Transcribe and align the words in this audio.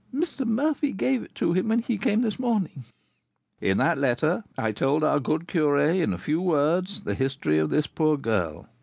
"Mr. 0.11 0.47
Murphy 0.47 0.93
gave 0.93 1.21
it 1.21 1.35
to 1.35 1.53
him 1.53 1.67
when 1.67 1.77
he 1.77 1.95
came 1.95 2.21
this 2.23 2.39
morning." 2.39 2.85
"In 3.59 3.77
that 3.77 3.99
letter 3.99 4.43
I 4.57 4.71
told 4.71 5.03
our 5.03 5.19
good 5.19 5.47
curé, 5.47 6.01
in 6.01 6.11
a 6.11 6.17
few 6.17 6.41
words, 6.41 7.01
the 7.01 7.13
history 7.13 7.59
of 7.59 7.69
this 7.69 7.85
poor 7.85 8.17
girl. 8.17 8.67